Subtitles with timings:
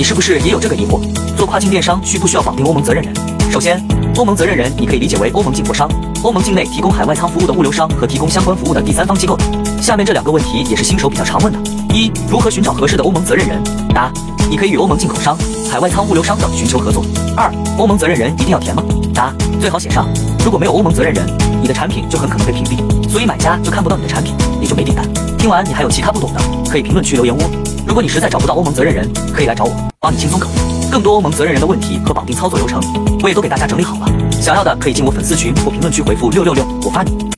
[0.00, 0.98] 你是不是也有这个疑惑？
[1.36, 3.12] 做跨境电商需不需要绑定欧盟责任人？
[3.52, 3.78] 首先，
[4.16, 5.86] 欧盟责任人你可以理解为欧盟进货商、
[6.22, 9.46] 欧盟境内提供海外仓服务的物流商和提供相关服务的第三方机构等。
[9.78, 11.58] 下面这两个问题也是新手比较常问的：
[11.92, 13.62] 一、如何寻找合适的欧盟责任人？
[13.92, 14.10] 答：
[14.48, 15.36] 你可以与欧盟进口商、
[15.70, 17.04] 海外仓物流商等寻求合作。
[17.36, 18.82] 二、欧盟责任人一定要填吗？
[19.12, 20.08] 答：最好写上。
[20.42, 21.26] 如果没有欧盟责任人，
[21.60, 25.06] 你的产品就很可能被屏蔽，所以买家就看不到你的产品，也就没订单。
[25.36, 26.40] 听完你还有其他不懂的，
[26.70, 27.59] 可以评论区留言哦。
[27.90, 29.04] 如果你实在找不到欧盟责任人，
[29.34, 30.90] 可以来找我，帮你轻松搞定。
[30.92, 32.80] 更多欧盟责任人的问题和绑定操作流程，
[33.20, 34.06] 我也都给大家整理好了。
[34.30, 37.20] 想要的可以进我粉丝群或评论区回复六六六，我发你。